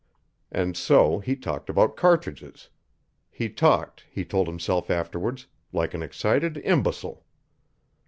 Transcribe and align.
And 0.51 0.75
so 0.75 1.19
he 1.19 1.35
talked 1.35 1.69
about 1.69 1.95
cartridges. 1.95 2.69
He 3.29 3.49
talked, 3.49 4.03
he 4.09 4.25
told 4.25 4.47
himself 4.47 4.89
afterwards, 4.89 5.45
like 5.71 5.93
an 5.93 6.01
excited 6.01 6.57
imbecile. 6.57 7.23